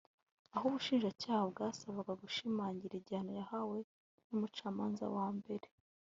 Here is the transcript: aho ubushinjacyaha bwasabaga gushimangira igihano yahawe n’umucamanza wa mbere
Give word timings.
aho 0.55 0.63
ubushinjacyaha 0.69 1.43
bwasabaga 1.51 2.13
gushimangira 2.21 2.93
igihano 2.97 3.31
yahawe 3.39 3.77
n’umucamanza 4.27 5.05
wa 5.17 5.27
mbere 5.37 5.65